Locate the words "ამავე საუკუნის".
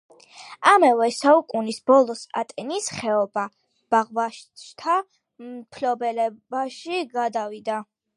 0.69-1.79